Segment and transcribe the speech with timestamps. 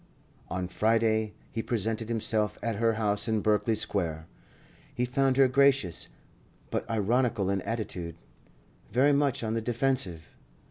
[0.49, 4.25] On Friday he presented himself at her house in Berkeley Square.
[4.95, 6.07] He found her gracious,
[6.71, 8.15] but ironical in attitude,
[8.91, 10.33] very much on the defensive.